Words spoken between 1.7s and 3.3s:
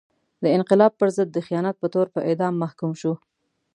په تور په اعدام محکوم شو.